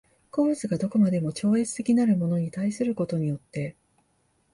[0.31, 3.75] 個物が何処までも超越的なるものに対することによって